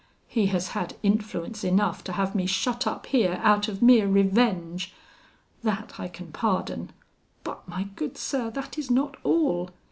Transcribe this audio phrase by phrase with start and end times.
[0.27, 4.95] He has had influence enough to have me shut up here, out of mere revenge.
[5.61, 6.89] That I can pardon;
[7.43, 9.69] but, my good sir, that is not all.